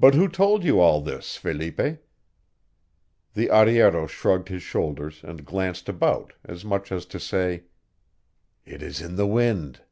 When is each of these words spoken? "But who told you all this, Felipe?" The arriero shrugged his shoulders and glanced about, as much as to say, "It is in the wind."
"But 0.00 0.14
who 0.16 0.26
told 0.28 0.64
you 0.64 0.80
all 0.80 1.00
this, 1.00 1.36
Felipe?" 1.36 2.00
The 3.34 3.48
arriero 3.48 4.08
shrugged 4.08 4.48
his 4.48 4.64
shoulders 4.64 5.20
and 5.22 5.44
glanced 5.44 5.88
about, 5.88 6.32
as 6.42 6.64
much 6.64 6.90
as 6.90 7.06
to 7.06 7.20
say, 7.20 7.62
"It 8.66 8.82
is 8.82 9.00
in 9.00 9.14
the 9.14 9.28
wind." 9.28 9.82